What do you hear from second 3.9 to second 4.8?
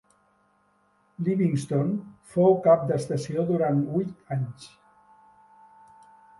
huit anys.